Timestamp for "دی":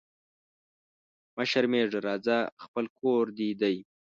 3.61-3.75